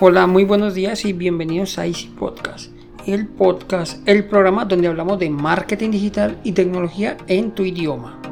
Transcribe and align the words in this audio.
Hola, 0.00 0.28
muy 0.28 0.44
buenos 0.44 0.74
días 0.74 1.04
y 1.04 1.12
bienvenidos 1.12 1.76
a 1.76 1.84
Easy 1.84 2.06
Podcast, 2.06 2.70
el 3.04 3.26
podcast, 3.26 4.08
el 4.08 4.26
programa 4.26 4.64
donde 4.64 4.86
hablamos 4.86 5.18
de 5.18 5.28
marketing 5.28 5.90
digital 5.90 6.38
y 6.44 6.52
tecnología 6.52 7.16
en 7.26 7.50
tu 7.50 7.64
idioma. 7.64 8.22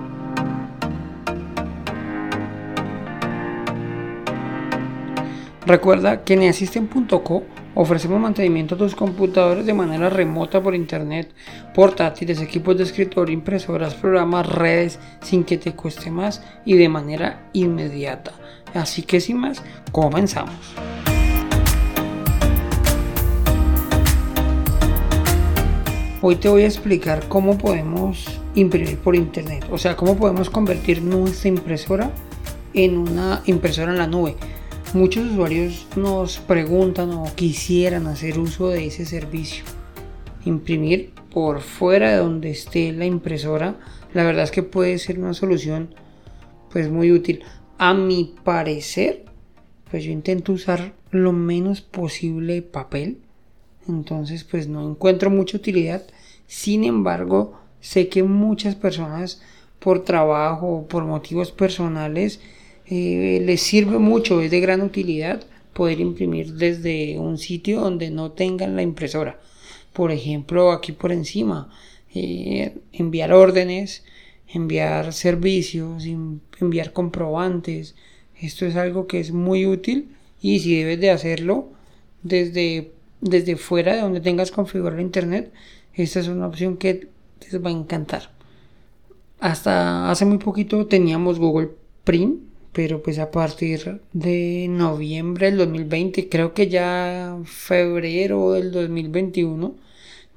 Recuerda 5.66 6.22
que 6.22 6.34
en 6.34 6.48
Assistant.co 6.48 7.42
ofrecemos 7.74 8.20
mantenimiento 8.20 8.76
a 8.76 8.78
tus 8.78 8.94
computadores 8.94 9.66
de 9.66 9.74
manera 9.74 10.08
remota 10.08 10.62
por 10.62 10.76
internet, 10.76 11.34
portátiles, 11.74 12.40
equipos 12.40 12.78
de 12.78 12.84
escritorio, 12.84 13.34
impresoras, 13.34 13.96
programas, 13.96 14.46
redes, 14.46 15.00
sin 15.20 15.42
que 15.42 15.58
te 15.58 15.72
cueste 15.72 16.12
más 16.12 16.44
y 16.64 16.76
de 16.76 16.88
manera 16.88 17.50
inmediata. 17.54 18.30
Así 18.72 19.02
que 19.02 19.20
sin 19.20 19.38
más, 19.38 19.64
comenzamos. 19.90 20.54
Hoy 26.28 26.34
te 26.34 26.48
voy 26.48 26.62
a 26.62 26.66
explicar 26.66 27.28
cómo 27.28 27.56
podemos 27.56 28.26
imprimir 28.56 28.98
por 28.98 29.14
internet, 29.14 29.64
o 29.70 29.78
sea, 29.78 29.94
cómo 29.94 30.16
podemos 30.16 30.50
convertir 30.50 31.00
nuestra 31.00 31.50
impresora 31.50 32.10
en 32.74 32.98
una 32.98 33.44
impresora 33.46 33.92
en 33.92 33.98
la 33.98 34.08
nube. 34.08 34.34
Muchos 34.92 35.30
usuarios 35.30 35.86
nos 35.94 36.38
preguntan 36.38 37.12
o 37.12 37.32
quisieran 37.36 38.08
hacer 38.08 38.40
uso 38.40 38.70
de 38.70 38.86
ese 38.86 39.06
servicio. 39.06 39.62
Imprimir 40.44 41.12
por 41.32 41.60
fuera 41.60 42.10
de 42.10 42.16
donde 42.16 42.50
esté 42.50 42.90
la 42.90 43.06
impresora, 43.06 43.78
la 44.12 44.24
verdad 44.24 44.42
es 44.42 44.50
que 44.50 44.64
puede 44.64 44.98
ser 44.98 45.20
una 45.20 45.32
solución 45.32 45.94
pues 46.72 46.90
muy 46.90 47.12
útil. 47.12 47.44
A 47.78 47.94
mi 47.94 48.34
parecer, 48.42 49.26
pues 49.92 50.02
yo 50.02 50.10
intento 50.10 50.54
usar 50.54 50.92
lo 51.12 51.32
menos 51.32 51.82
posible 51.82 52.62
papel 52.62 53.18
entonces 53.88 54.44
pues 54.44 54.68
no 54.68 54.88
encuentro 54.88 55.30
mucha 55.30 55.56
utilidad. 55.56 56.02
Sin 56.46 56.84
embargo, 56.84 57.58
sé 57.80 58.08
que 58.08 58.22
muchas 58.22 58.74
personas 58.74 59.40
por 59.78 60.04
trabajo 60.04 60.68
o 60.68 60.88
por 60.88 61.04
motivos 61.04 61.52
personales 61.52 62.40
eh, 62.86 63.42
les 63.44 63.62
sirve 63.62 63.98
mucho, 63.98 64.40
es 64.40 64.50
de 64.50 64.60
gran 64.60 64.82
utilidad 64.82 65.44
poder 65.72 66.00
imprimir 66.00 66.54
desde 66.54 67.18
un 67.18 67.36
sitio 67.38 67.80
donde 67.80 68.10
no 68.10 68.32
tengan 68.32 68.76
la 68.76 68.82
impresora. 68.82 69.38
Por 69.92 70.10
ejemplo, 70.12 70.72
aquí 70.72 70.92
por 70.92 71.12
encima, 71.12 71.70
eh, 72.14 72.74
enviar 72.92 73.32
órdenes, 73.32 74.04
enviar 74.48 75.12
servicios, 75.12 76.04
enviar 76.60 76.92
comprobantes. 76.92 77.94
Esto 78.40 78.66
es 78.66 78.76
algo 78.76 79.06
que 79.06 79.20
es 79.20 79.32
muy 79.32 79.66
útil 79.66 80.16
y 80.40 80.60
si 80.60 80.76
debes 80.76 81.00
de 81.00 81.10
hacerlo 81.10 81.68
desde 82.22 82.92
desde 83.20 83.56
fuera 83.56 83.94
de 83.94 84.00
donde 84.00 84.20
tengas 84.20 84.50
configurado 84.50 85.00
internet, 85.00 85.52
esta 85.94 86.20
es 86.20 86.28
una 86.28 86.46
opción 86.46 86.76
que 86.76 87.08
te 87.38 87.58
va 87.58 87.70
a 87.70 87.72
encantar. 87.72 88.30
Hasta 89.40 90.10
hace 90.10 90.24
muy 90.24 90.38
poquito 90.38 90.86
teníamos 90.86 91.38
Google 91.38 91.70
Print, 92.04 92.40
pero 92.72 93.02
pues 93.02 93.18
a 93.18 93.30
partir 93.30 94.00
de 94.12 94.66
noviembre 94.68 95.46
del 95.46 95.58
2020, 95.58 96.28
creo 96.28 96.52
que 96.52 96.68
ya 96.68 97.38
febrero 97.44 98.52
del 98.52 98.70
2021, 98.70 99.74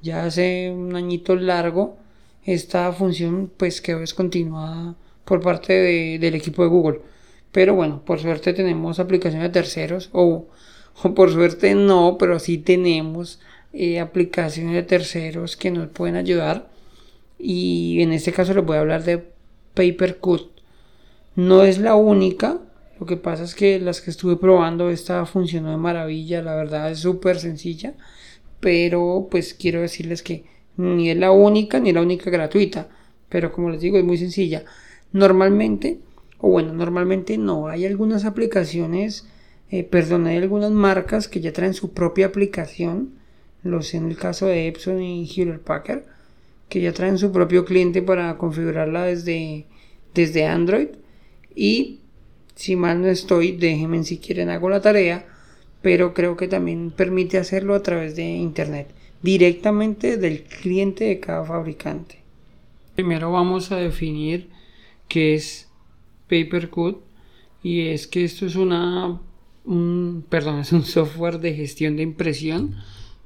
ya 0.02 0.24
hace 0.24 0.70
un 0.70 0.96
añito 0.96 1.36
largo, 1.36 1.98
esta 2.44 2.90
función 2.92 3.50
pues 3.56 3.80
quedó 3.80 4.00
descontinuada 4.00 4.94
por 5.24 5.42
parte 5.42 6.18
del 6.18 6.34
equipo 6.34 6.62
de 6.62 6.68
Google. 6.68 7.00
Pero 7.52 7.74
bueno, 7.74 8.02
por 8.04 8.20
suerte 8.20 8.52
tenemos 8.52 8.98
aplicaciones 9.00 9.48
de 9.48 9.52
terceros 9.52 10.08
o 10.12 10.46
o 11.02 11.14
por 11.14 11.32
suerte 11.32 11.74
no, 11.74 12.16
pero 12.18 12.38
sí 12.38 12.58
tenemos 12.58 13.40
eh, 13.72 14.00
aplicaciones 14.00 14.74
de 14.74 14.82
terceros 14.82 15.56
que 15.56 15.70
nos 15.70 15.88
pueden 15.88 16.16
ayudar. 16.16 16.70
Y 17.38 18.02
en 18.02 18.12
este 18.12 18.32
caso 18.32 18.52
les 18.54 18.64
voy 18.64 18.76
a 18.76 18.80
hablar 18.80 19.04
de 19.04 19.24
Papercut. 19.74 20.50
No 21.36 21.62
es 21.62 21.78
la 21.78 21.94
única, 21.94 22.58
lo 22.98 23.06
que 23.06 23.16
pasa 23.16 23.44
es 23.44 23.54
que 23.54 23.80
las 23.80 24.00
que 24.02 24.10
estuve 24.10 24.36
probando 24.36 24.90
esta 24.90 25.24
funcionó 25.24 25.70
de 25.70 25.78
maravilla, 25.78 26.42
la 26.42 26.54
verdad 26.54 26.90
es 26.90 26.98
súper 26.98 27.38
sencilla, 27.38 27.94
pero 28.60 29.28
pues 29.30 29.54
quiero 29.54 29.80
decirles 29.80 30.22
que 30.22 30.44
ni 30.76 31.10
es 31.10 31.16
la 31.16 31.30
única 31.30 31.80
ni 31.80 31.92
la 31.92 32.02
única 32.02 32.30
gratuita, 32.30 32.88
pero 33.28 33.52
como 33.52 33.70
les 33.70 33.80
digo 33.80 33.96
es 33.96 34.04
muy 34.04 34.18
sencilla. 34.18 34.64
Normalmente, 35.12 36.00
o 36.38 36.50
bueno, 36.50 36.72
normalmente 36.74 37.38
no, 37.38 37.68
hay 37.68 37.86
algunas 37.86 38.24
aplicaciones 38.24 39.26
eh, 39.70 39.84
perdón, 39.84 40.26
hay 40.26 40.36
algunas 40.36 40.72
marcas 40.72 41.28
que 41.28 41.40
ya 41.40 41.52
traen 41.52 41.74
su 41.74 41.92
propia 41.92 42.26
aplicación, 42.26 43.12
los 43.62 43.94
en 43.94 44.08
el 44.08 44.16
caso 44.16 44.46
de 44.46 44.66
Epson 44.66 45.00
y 45.00 45.28
Hewlett 45.28 45.62
Packard, 45.62 46.02
que 46.68 46.80
ya 46.80 46.92
traen 46.92 47.18
su 47.18 47.30
propio 47.30 47.64
cliente 47.64 48.02
para 48.02 48.36
configurarla 48.36 49.04
desde, 49.04 49.66
desde 50.12 50.46
Android. 50.46 50.88
Y 51.54 52.00
si 52.56 52.74
mal 52.74 53.00
no 53.00 53.08
estoy, 53.08 53.52
déjenme 53.52 54.02
si 54.02 54.18
quieren 54.18 54.50
hago 54.50 54.68
la 54.70 54.80
tarea, 54.80 55.26
pero 55.82 56.14
creo 56.14 56.36
que 56.36 56.48
también 56.48 56.90
permite 56.90 57.38
hacerlo 57.38 57.74
a 57.74 57.82
través 57.82 58.16
de 58.16 58.24
Internet, 58.24 58.88
directamente 59.22 60.16
del 60.16 60.42
cliente 60.42 61.04
de 61.04 61.20
cada 61.20 61.44
fabricante. 61.44 62.18
Primero 62.96 63.30
vamos 63.30 63.70
a 63.70 63.76
definir 63.76 64.48
qué 65.08 65.34
es 65.34 65.68
Papercut 66.28 67.02
y 67.62 67.88
es 67.88 68.06
que 68.06 68.24
esto 68.24 68.46
es 68.46 68.56
una 68.56 69.20
un, 69.64 70.24
perdón, 70.28 70.60
es 70.60 70.72
un 70.72 70.84
software 70.84 71.38
de 71.38 71.54
gestión 71.54 71.96
de 71.96 72.02
impresión 72.02 72.76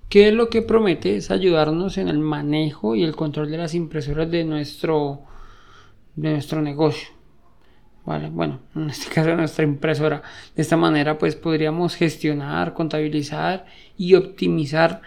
que 0.09 0.31
lo 0.33 0.49
que 0.49 0.63
promete 0.63 1.17
es 1.17 1.31
ayudarnos 1.31 1.99
en 1.99 2.09
el 2.09 2.19
manejo 2.19 2.95
y 2.95 3.03
el 3.03 3.17
control 3.17 3.51
de 3.51 3.59
las 3.59 3.75
impresoras 3.75 4.31
de 4.31 4.45
nuestro, 4.45 5.23
de 6.15 6.31
nuestro 6.31 6.63
negocio. 6.63 7.09
Vale, 8.05 8.29
bueno, 8.29 8.61
en 8.75 8.91
este 8.91 9.13
caso 9.13 9.35
nuestra 9.35 9.65
impresora. 9.65 10.23
De 10.55 10.63
esta 10.63 10.77
manera 10.77 11.19
pues 11.19 11.37
podríamos 11.37 11.95
gestionar, 11.97 12.75
contabilizar 12.75 13.67
y 13.97 14.15
optimizar 14.15 15.03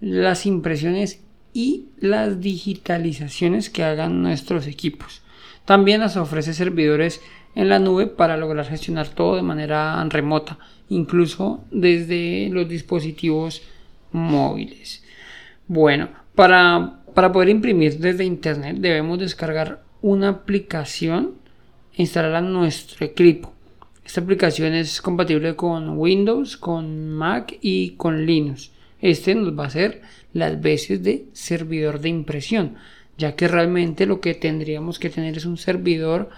las 0.00 0.46
impresiones 0.46 1.24
y 1.52 1.88
las 1.98 2.40
digitalizaciones 2.40 3.70
que 3.70 3.84
hagan 3.84 4.22
nuestros 4.22 4.66
equipos. 4.66 5.22
También 5.64 6.00
nos 6.00 6.16
ofrece 6.16 6.54
servidores 6.54 7.20
en 7.54 7.68
la 7.68 7.78
nube 7.78 8.06
para 8.06 8.36
lograr 8.36 8.66
gestionar 8.66 9.08
todo 9.08 9.36
de 9.36 9.42
manera 9.42 10.04
remota, 10.08 10.58
incluso 10.88 11.64
desde 11.70 12.48
los 12.50 12.68
dispositivos 12.68 13.62
móviles. 14.12 15.02
Bueno, 15.66 16.08
para, 16.34 17.00
para 17.14 17.32
poder 17.32 17.48
imprimir 17.48 17.98
desde 17.98 18.24
internet 18.24 18.76
debemos 18.78 19.18
descargar 19.18 19.82
una 20.00 20.28
aplicación 20.28 21.34
e 21.94 22.02
instalarla 22.02 22.38
en 22.38 22.52
nuestro 22.52 23.04
equipo. 23.04 23.52
Esta 24.04 24.22
aplicación 24.22 24.72
es 24.72 25.02
compatible 25.02 25.54
con 25.54 25.98
Windows, 25.98 26.56
con 26.56 27.10
Mac 27.10 27.58
y 27.60 27.90
con 27.90 28.24
Linux. 28.24 28.70
Este 29.00 29.34
nos 29.34 29.56
va 29.56 29.64
a 29.64 29.66
hacer 29.66 30.00
las 30.32 30.60
veces 30.60 31.02
de 31.02 31.26
servidor 31.32 32.00
de 32.00 32.08
impresión, 32.08 32.76
ya 33.18 33.36
que 33.36 33.48
realmente 33.48 34.06
lo 34.06 34.20
que 34.20 34.34
tendríamos 34.34 34.98
que 34.98 35.10
tener 35.10 35.36
es 35.36 35.44
un 35.44 35.58
servidor 35.58 36.30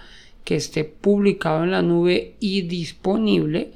que 0.43 0.55
esté 0.55 0.83
publicado 0.83 1.63
en 1.63 1.71
la 1.71 1.81
nube 1.81 2.35
y 2.39 2.63
disponible 2.63 3.71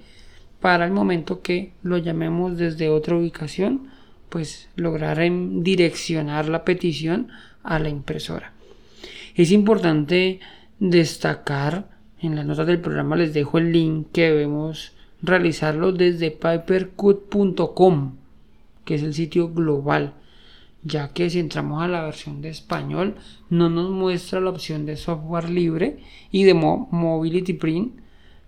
para 0.60 0.86
el 0.86 0.92
momento 0.92 1.42
que 1.42 1.74
lo 1.84 1.98
llamemos 1.98 2.58
desde 2.58 2.90
otra 2.90 3.16
ubicación, 3.16 3.88
pues 4.30 4.70
lograr 4.76 5.20
direccionar 5.62 6.50
la 6.50 6.66
petición 6.66 7.30
a 7.64 7.80
la 7.80 7.90
impresora. 7.90 8.54
Es 9.36 9.52
importante 9.52 10.40
destacar, 10.80 11.90
en 12.20 12.36
las 12.36 12.46
notas 12.46 12.68
del 12.68 12.80
programa 12.80 13.16
les 13.16 13.34
dejo 13.34 13.58
el 13.58 13.72
link 13.72 14.08
que 14.12 14.24
debemos 14.24 14.94
realizarlo 15.22 15.92
desde 15.92 16.32
papercut.com, 16.32 18.16
que 18.86 18.96
es 18.96 19.04
el 19.04 19.14
sitio 19.14 19.50
global 19.54 20.14
ya 20.86 21.14
que 21.14 21.32
si 21.32 21.40
entramos 21.40 21.82
a 21.82 21.88
la 21.88 22.04
versión 22.04 22.42
de 22.42 22.50
español 22.50 23.16
no 23.50 23.70
nos 23.70 23.90
muestra 23.90 24.40
la 24.40 24.52
opción 24.52 24.86
de 24.86 24.98
software 24.98 25.50
libre 25.50 25.98
y 26.32 26.44
de 26.44 26.54
Mobility 26.54 27.54
Print, 27.54 28.00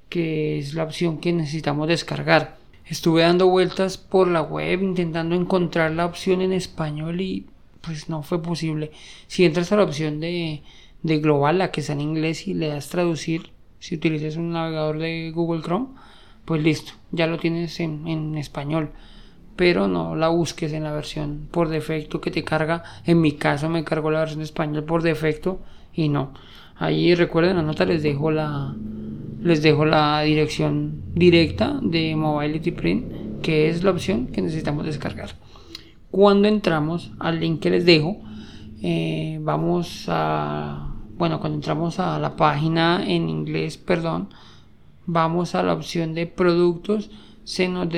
que 0.08 0.60
es 0.60 0.76
la 0.76 0.84
opción 0.84 1.18
que 1.18 1.34
necesitamos 1.34 1.88
descargar. 1.88 2.58
Estuve 2.86 3.24
dando 3.24 3.48
vueltas 3.48 3.98
por 3.98 4.28
la 4.28 4.44
web 4.44 4.84
intentando 4.84 5.36
encontrar 5.36 5.92
la 5.92 6.06
opción 6.06 6.42
en 6.42 6.54
español 6.54 7.22
y 7.22 7.48
pues 7.82 8.08
no 8.08 8.22
fue 8.22 8.42
posible. 8.42 8.92
Si 9.26 9.44
entras 9.44 9.72
a 9.72 9.78
la 9.78 9.84
opción 9.84 10.20
de, 10.20 10.62
de 11.02 11.20
global, 11.20 11.58
la 11.58 11.72
que 11.72 11.82
está 11.82 11.94
en 11.94 12.02
inglés 12.02 12.48
y 12.48 12.54
le 12.54 12.68
das 12.68 12.90
traducir, 12.90 13.50
si 13.80 13.96
utilizas 13.96 14.38
un 14.38 14.52
navegador 14.52 15.00
de 15.00 15.32
Google 15.32 15.64
Chrome, 15.64 15.88
pues 16.46 16.62
listo, 16.62 16.94
ya 17.12 17.26
lo 17.26 17.40
tienes 17.40 17.80
en, 17.80 18.08
en 18.08 18.38
español 18.38 18.92
pero 19.58 19.90
no 19.90 20.16
la 20.16 20.30
busques 20.30 20.72
en 20.72 20.84
la 20.84 20.94
versión 20.94 21.50
por 21.52 21.68
defecto 21.68 22.22
que 22.22 22.32
te 22.32 22.46
carga. 22.46 22.84
En 23.06 23.20
mi 23.20 23.34
caso 23.34 23.68
me 23.68 23.84
cargó 23.84 24.12
la 24.12 24.20
versión 24.20 24.42
español 24.42 24.86
por 24.86 25.04
defecto 25.04 25.60
y 25.94 26.08
no. 26.08 26.34
Ahí 26.78 27.16
recuerden 27.16 27.58
la 27.58 27.64
nota 27.64 27.84
les 27.84 28.04
dejo 28.04 28.32
la 28.32 28.74
les 29.42 29.62
dejo 29.62 29.86
la 29.86 30.22
dirección 30.22 31.02
directa 31.14 31.80
de 31.82 32.16
Mobility 32.16 32.72
Print 32.72 33.42
que 33.42 33.70
es 33.70 33.84
la 33.84 33.92
opción 33.92 34.28
que 34.28 34.42
necesitamos 34.42 34.86
descargar. 34.86 35.32
Cuando 36.12 36.48
entramos 36.48 37.12
al 37.20 37.40
link 37.40 37.60
que 37.62 37.70
les 37.70 37.86
dejo, 37.86 38.18
eh, 38.82 39.40
vamos 39.42 40.06
a, 40.08 40.94
bueno, 41.18 41.40
cuando 41.40 41.58
entramos 41.58 42.00
a 42.00 42.20
la 42.20 42.36
página 42.36 43.04
en 43.06 43.30
inglés, 43.30 43.78
perdón, 43.78 44.30
vamos 45.06 45.56
a 45.56 45.64
la 45.64 45.74
opción 45.74 46.14
de 46.14 46.28
productos, 46.28 47.10
se 47.44 47.68
nos 47.68 47.90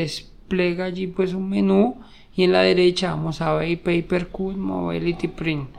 despliega 0.50 0.86
allí 0.86 1.06
pues 1.06 1.36
un 1.36 1.48
menú 1.48 1.98
y 2.36 2.44
en 2.44 2.54
la 2.54 2.62
derecha 2.62 3.12
vamos 3.12 3.40
a 3.42 3.54
ver 3.54 3.78
Paper 3.81 4.30
Cut 4.30 4.56
Mobility 4.56 5.28
Print. 5.28 5.69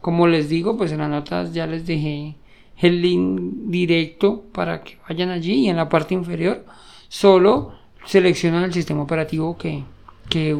Como 0.00 0.28
les 0.28 0.48
digo, 0.48 0.76
pues 0.76 0.92
en 0.92 0.98
las 0.98 1.10
notas 1.10 1.52
ya 1.52 1.66
les 1.66 1.86
dejé 1.86 2.36
el 2.78 3.02
link 3.02 3.40
directo 3.66 4.44
para 4.52 4.82
que 4.82 4.98
vayan 5.08 5.30
allí 5.30 5.66
y 5.66 5.68
en 5.68 5.76
la 5.76 5.88
parte 5.88 6.14
inferior 6.14 6.64
solo 7.08 7.72
seleccionan 8.06 8.62
el 8.62 8.72
sistema 8.72 9.02
operativo 9.02 9.56
que, 9.56 9.82
que, 10.28 10.56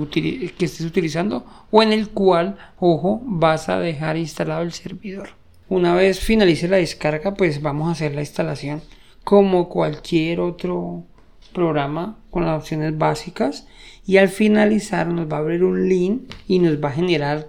que 0.58 0.64
estés 0.64 0.86
utilizando 0.86 1.44
o 1.70 1.82
en 1.82 1.92
el 1.92 2.10
cual, 2.10 2.56
ojo, 2.80 3.20
vas 3.24 3.68
a 3.68 3.78
dejar 3.78 4.16
instalado 4.16 4.62
el 4.62 4.72
servidor. 4.72 5.30
Una 5.68 5.94
vez 5.94 6.18
finalice 6.18 6.66
la 6.66 6.78
descarga, 6.78 7.34
pues 7.34 7.62
vamos 7.62 7.88
a 7.88 7.92
hacer 7.92 8.14
la 8.14 8.22
instalación 8.22 8.82
como 9.24 9.68
cualquier 9.68 10.40
otro 10.40 11.04
programa 11.52 12.18
con 12.30 12.44
las 12.44 12.58
opciones 12.58 12.96
básicas 12.96 13.66
y 14.06 14.16
al 14.16 14.28
finalizar 14.28 15.06
nos 15.08 15.30
va 15.30 15.36
a 15.36 15.40
abrir 15.40 15.64
un 15.64 15.88
link 15.88 16.32
y 16.48 16.58
nos 16.58 16.82
va 16.82 16.88
a 16.88 16.92
generar 16.92 17.48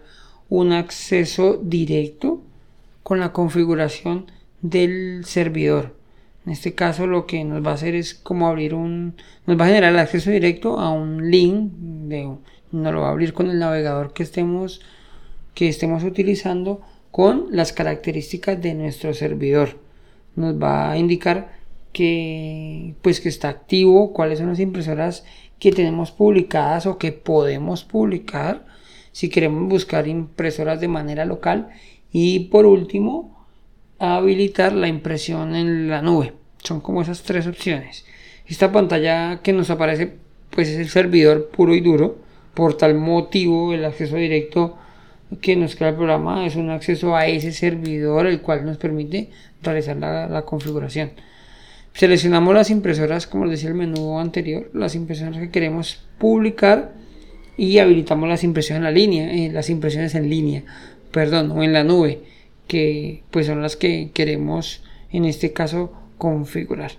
un 0.50 0.72
acceso 0.72 1.60
directo 1.64 2.42
con 3.02 3.20
la 3.20 3.34
configuración 3.34 4.28
del 4.62 5.26
servidor. 5.26 5.96
En 6.46 6.52
este 6.52 6.74
caso 6.74 7.08
lo 7.08 7.26
que 7.26 7.44
nos 7.44 7.66
va 7.66 7.72
a 7.72 7.76
hacer 7.76 7.96
es 7.96 8.14
como 8.14 8.48
abrir 8.48 8.74
un, 8.74 9.16
nos 9.46 9.60
va 9.60 9.66
a 9.66 9.68
generar 9.70 9.94
el 9.94 10.00
acceso 10.00 10.30
directo 10.30 10.80
a 10.80 10.92
un 10.92 11.32
link, 11.32 11.72
de, 11.74 12.36
nos 12.72 12.94
lo 12.94 13.02
va 13.02 13.08
a 13.08 13.12
abrir 13.12 13.34
con 13.34 13.50
el 13.50 13.60
navegador 13.60 14.14
que 14.14 14.24
estemos, 14.24 14.82
que 15.54 15.70
estemos 15.70 16.04
utilizando 16.04 16.82
con 17.12 17.48
las 17.52 17.72
características 17.72 18.62
de 18.62 18.74
nuestro 18.74 19.14
servidor. 19.14 19.78
Nos 20.36 20.62
va 20.62 20.92
a 20.92 20.98
indicar 20.98 21.63
que 21.94 22.96
pues 23.02 23.22
que 23.22 23.30
está 23.30 23.50
activo, 23.50 24.12
cuáles 24.12 24.40
son 24.40 24.50
las 24.50 24.60
impresoras 24.60 25.24
que 25.60 25.72
tenemos 25.72 26.12
publicadas 26.12 26.86
o 26.88 26.98
que 26.98 27.14
podemos 27.14 27.86
publicar 27.86 28.66
si 29.14 29.30
queremos 29.30 29.70
buscar 29.70 30.08
impresoras 30.08 30.82
de 30.82 30.88
manera 30.90 31.24
local. 31.24 31.70
Y 32.12 32.42
por 32.50 32.66
último 32.66 33.46
habilitar 34.00 34.74
la 34.74 34.88
impresión 34.88 35.56
en 35.56 35.90
la 35.90 36.02
nube. 36.02 36.34
Son 36.64 36.82
como 36.82 37.02
esas 37.02 37.24
tres 37.24 37.48
opciones. 37.48 38.06
Esta 38.46 38.72
pantalla 38.72 39.42
que 39.42 39.54
nos 39.54 39.70
aparece 39.70 40.16
pues 40.50 40.68
es 40.68 40.80
el 40.80 40.90
servidor 40.90 41.50
puro 41.50 41.74
y 41.74 41.82
duro 41.82 42.18
por 42.54 42.76
tal 42.76 42.96
motivo 42.96 43.74
el 43.74 43.86
acceso 43.86 44.18
directo 44.18 44.78
que 45.42 45.56
nos 45.56 45.76
crea 45.76 45.90
el 45.90 45.96
programa 45.96 46.46
es 46.46 46.56
un 46.56 46.70
acceso 46.70 47.16
a 47.16 47.26
ese 47.26 47.52
servidor 47.52 48.28
el 48.28 48.42
cual 48.42 48.66
nos 48.66 48.78
permite 48.78 49.32
realizar 49.64 49.98
la, 49.98 50.28
la 50.28 50.44
configuración 50.44 51.12
Seleccionamos 51.94 52.56
las 52.56 52.72
impresoras, 52.72 53.28
como 53.28 53.46
les 53.46 53.60
decía 53.60 53.70
el 53.70 53.76
menú 53.76 54.20
anterior, 54.20 54.68
las 54.74 54.96
impresoras 54.96 55.38
que 55.38 55.52
queremos 55.52 56.04
publicar 56.18 56.96
y 57.56 57.78
habilitamos 57.78 58.28
las 58.28 58.44
impresiones 58.44 58.88
en 58.88 58.96
línea, 58.96 59.32
eh, 59.32 59.52
las 59.52 59.70
impresiones 59.70 60.16
en 60.16 60.28
línea, 60.28 60.64
perdón, 61.12 61.52
o 61.52 61.62
en 61.62 61.72
la 61.72 61.84
nube, 61.84 62.24
que 62.68 63.22
pues 63.30 63.46
son 63.46 63.62
las 63.62 63.76
que 63.76 64.10
queremos 64.12 64.84
en 65.12 65.26
este 65.26 65.54
caso 65.54 65.94
configurar. 66.18 66.94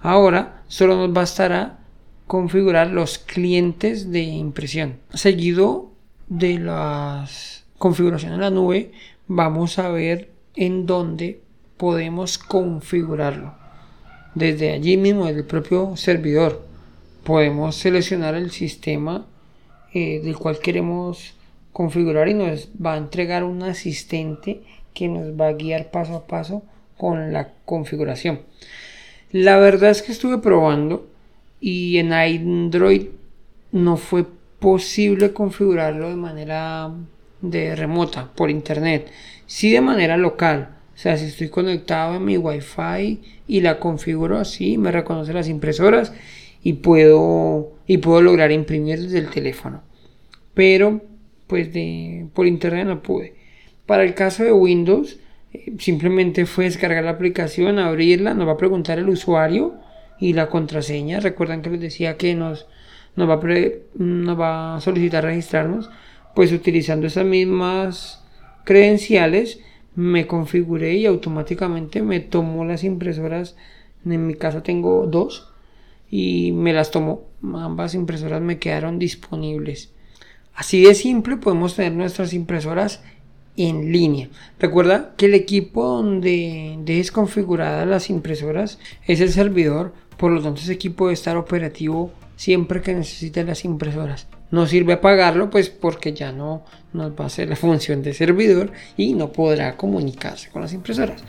Ahora 0.00 0.62
solo 0.68 0.96
nos 0.96 1.12
bastará 1.12 1.80
configurar 2.26 2.86
los 2.86 3.18
clientes 3.18 4.10
de 4.10 4.22
impresión. 4.22 4.96
Seguido 5.12 5.90
de 6.28 6.58
las 6.58 7.66
configuraciones 7.76 8.36
en 8.36 8.40
la 8.40 8.50
nube, 8.50 8.92
vamos 9.28 9.78
a 9.78 9.90
ver 9.90 10.30
en 10.56 10.86
dónde 10.86 11.42
podemos 11.76 12.38
configurarlo 12.38 13.59
desde 14.34 14.72
allí 14.72 14.96
mismo, 14.96 15.26
desde 15.26 15.40
el 15.40 15.46
propio 15.46 15.96
servidor, 15.96 16.62
podemos 17.24 17.76
seleccionar 17.76 18.34
el 18.34 18.50
sistema 18.50 19.26
eh, 19.92 20.20
del 20.22 20.36
cual 20.36 20.58
queremos 20.58 21.34
configurar 21.72 22.28
y 22.28 22.34
nos 22.34 22.68
va 22.84 22.94
a 22.94 22.98
entregar 22.98 23.44
un 23.44 23.62
asistente 23.62 24.62
que 24.94 25.08
nos 25.08 25.38
va 25.40 25.48
a 25.48 25.52
guiar 25.52 25.90
paso 25.90 26.14
a 26.16 26.26
paso 26.26 26.62
con 26.96 27.32
la 27.32 27.52
configuración. 27.64 28.40
La 29.32 29.56
verdad 29.58 29.90
es 29.90 30.02
que 30.02 30.12
estuve 30.12 30.38
probando 30.38 31.08
y 31.60 31.98
en 31.98 32.12
Android 32.12 33.06
no 33.72 33.96
fue 33.96 34.26
posible 34.58 35.32
configurarlo 35.32 36.08
de 36.08 36.16
manera 36.16 36.90
de 37.40 37.74
remota 37.76 38.30
por 38.34 38.50
internet, 38.50 39.10
sí 39.46 39.70
de 39.72 39.80
manera 39.80 40.16
local 40.16 40.79
sea, 41.02 41.16
si 41.16 41.24
estoy 41.24 41.48
conectado 41.48 42.16
en 42.16 42.26
mi 42.26 42.36
Wi-Fi 42.36 43.22
y 43.48 43.60
la 43.62 43.80
configuro 43.80 44.36
así, 44.36 44.76
me 44.76 44.92
reconoce 44.92 45.32
las 45.32 45.48
impresoras 45.48 46.12
y 46.62 46.74
puedo, 46.74 47.72
y 47.86 47.96
puedo 47.98 48.20
lograr 48.20 48.52
imprimir 48.52 49.00
desde 49.00 49.18
el 49.18 49.30
teléfono. 49.30 49.82
Pero, 50.52 51.00
pues 51.46 51.72
de, 51.72 52.26
por 52.34 52.46
internet 52.46 52.86
no 52.86 53.02
pude. 53.02 53.34
Para 53.86 54.02
el 54.02 54.12
caso 54.12 54.44
de 54.44 54.52
Windows, 54.52 55.18
eh, 55.54 55.72
simplemente 55.78 56.44
fue 56.44 56.64
descargar 56.64 57.04
la 57.04 57.12
aplicación, 57.12 57.78
abrirla, 57.78 58.34
nos 58.34 58.46
va 58.46 58.52
a 58.52 58.58
preguntar 58.58 58.98
el 58.98 59.08
usuario 59.08 59.76
y 60.18 60.34
la 60.34 60.50
contraseña. 60.50 61.20
Recuerdan 61.20 61.62
que 61.62 61.70
les 61.70 61.80
decía 61.80 62.18
que 62.18 62.34
nos, 62.34 62.66
nos, 63.16 63.26
va, 63.26 63.36
a 63.36 63.70
nos 63.94 64.38
va 64.38 64.76
a 64.76 64.80
solicitar 64.82 65.24
registrarnos, 65.24 65.88
pues 66.34 66.52
utilizando 66.52 67.06
esas 67.06 67.24
mismas 67.24 68.22
credenciales 68.64 69.60
me 69.94 70.26
configuré 70.26 70.94
y 70.94 71.06
automáticamente 71.06 72.02
me 72.02 72.20
tomó 72.20 72.64
las 72.64 72.84
impresoras. 72.84 73.56
En 74.04 74.26
mi 74.26 74.34
caso 74.34 74.62
tengo 74.62 75.06
dos 75.06 75.48
y 76.10 76.52
me 76.52 76.72
las 76.72 76.90
tomó. 76.90 77.22
Ambas 77.42 77.94
impresoras 77.94 78.40
me 78.40 78.58
quedaron 78.58 78.98
disponibles. 78.98 79.92
Así 80.54 80.82
de 80.82 80.94
simple 80.94 81.36
podemos 81.36 81.76
tener 81.76 81.92
nuestras 81.92 82.32
impresoras 82.32 83.02
en 83.56 83.92
línea. 83.92 84.28
Recuerda 84.58 85.14
que 85.16 85.26
el 85.26 85.34
equipo 85.34 85.86
donde 85.86 86.78
dejes 86.84 87.12
configuradas 87.12 87.86
las 87.86 88.10
impresoras 88.10 88.78
es 89.06 89.20
el 89.20 89.30
servidor, 89.30 89.94
por 90.16 90.32
lo 90.32 90.42
tanto 90.42 90.60
ese 90.60 90.72
equipo 90.72 91.06
debe 91.06 91.14
estar 91.14 91.36
operativo 91.36 92.12
siempre 92.36 92.82
que 92.82 92.94
necesite 92.94 93.44
las 93.44 93.64
impresoras. 93.64 94.26
No 94.50 94.66
sirve 94.66 94.94
apagarlo 94.94 95.50
pues 95.50 95.70
porque 95.70 96.12
ya 96.12 96.32
no 96.32 96.64
nos 96.92 97.12
va 97.12 97.24
a 97.24 97.26
hacer 97.26 97.48
la 97.48 97.56
función 97.56 98.02
de 98.02 98.14
servidor 98.14 98.72
y 98.96 99.14
no 99.14 99.32
podrá 99.32 99.76
comunicarse 99.76 100.50
con 100.50 100.62
las 100.62 100.72
impresoras. 100.72 101.22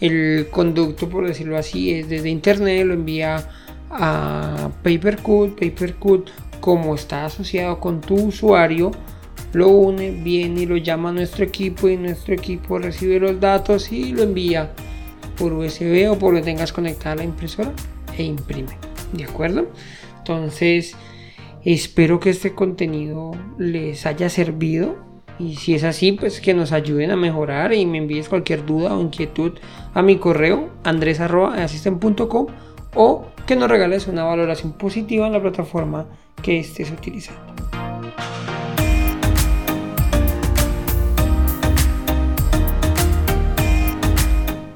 El 0.00 0.48
conducto, 0.50 1.08
por 1.08 1.26
decirlo 1.26 1.56
así, 1.56 1.92
es 1.92 2.08
desde 2.08 2.28
internet, 2.28 2.86
lo 2.86 2.94
envía 2.94 3.48
a 3.90 4.70
PaperCut. 4.82 5.58
PaperCut, 5.58 6.30
como 6.60 6.94
está 6.94 7.24
asociado 7.24 7.80
con 7.80 8.02
tu 8.02 8.14
usuario, 8.14 8.90
lo 9.52 9.68
une, 9.68 10.10
viene 10.10 10.62
y 10.62 10.66
lo 10.66 10.76
llama 10.76 11.08
a 11.08 11.12
nuestro 11.12 11.44
equipo 11.44 11.88
y 11.88 11.96
nuestro 11.96 12.34
equipo 12.34 12.78
recibe 12.78 13.18
los 13.18 13.40
datos 13.40 13.90
y 13.90 14.12
lo 14.12 14.22
envía 14.22 14.70
por 15.38 15.52
USB 15.52 16.10
o 16.10 16.18
por 16.18 16.34
lo 16.34 16.42
tengas 16.42 16.72
conectada 16.72 17.12
a 17.12 17.16
la 17.16 17.24
impresora 17.24 17.72
e 18.18 18.24
imprime. 18.24 18.76
¿De 19.12 19.24
acuerdo? 19.24 19.68
Entonces, 20.18 20.94
espero 21.74 22.20
que 22.20 22.30
este 22.30 22.54
contenido 22.54 23.32
les 23.58 24.06
haya 24.06 24.28
servido 24.28 24.96
y 25.38 25.56
si 25.56 25.74
es 25.74 25.82
así, 25.82 26.12
pues 26.12 26.40
que 26.40 26.54
nos 26.54 26.70
ayuden 26.72 27.10
a 27.10 27.16
mejorar 27.16 27.74
y 27.74 27.84
me 27.84 27.98
envíes 27.98 28.28
cualquier 28.28 28.64
duda 28.64 28.96
o 28.96 29.02
inquietud 29.02 29.52
a 29.92 30.00
mi 30.00 30.16
correo 30.16 30.70
andres.asisten.com 30.84 32.46
o 32.94 33.26
que 33.46 33.56
nos 33.56 33.68
regales 33.68 34.06
una 34.06 34.22
valoración 34.22 34.72
positiva 34.74 35.26
en 35.26 35.32
la 35.32 35.42
plataforma 35.42 36.06
que 36.40 36.60
estés 36.60 36.90
utilizando. 36.90 37.54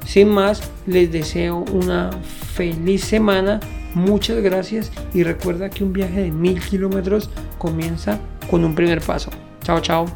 Sin 0.04 0.28
más, 0.28 0.68
les 0.86 1.12
deseo 1.12 1.64
una 1.72 2.10
feliz 2.54 3.04
semana 3.04 3.60
Muchas 3.94 4.42
gracias 4.42 4.92
y 5.12 5.22
recuerda 5.22 5.70
que 5.70 5.84
un 5.84 5.92
viaje 5.92 6.22
de 6.22 6.30
mil 6.30 6.60
kilómetros 6.60 7.30
comienza 7.58 8.18
con 8.50 8.64
un 8.64 8.74
primer 8.74 9.00
paso. 9.00 9.30
Chao, 9.62 9.80
chao. 9.80 10.06